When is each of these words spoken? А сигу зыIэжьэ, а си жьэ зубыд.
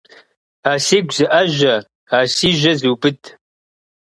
А 0.71 0.73
сигу 0.85 1.11
зыIэжьэ, 1.15 1.75
а 2.17 2.19
си 2.33 2.49
жьэ 2.59 2.71
зубыд. 2.79 3.19